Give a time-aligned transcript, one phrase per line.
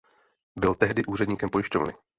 [0.55, 1.93] Byl tehdy úředníkem pojišťovny.